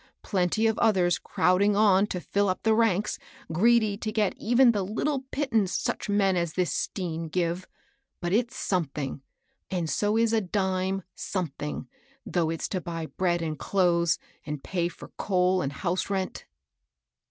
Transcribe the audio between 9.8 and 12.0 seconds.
so is a dime something^